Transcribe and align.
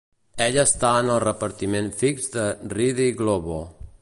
Ell 0.45 0.55
està 0.61 0.93
en 1.01 1.11
el 1.17 1.21
repartiment 1.25 1.93
fix 2.01 2.33
de 2.39 2.49
Rede 2.77 3.11
Globo. 3.23 3.65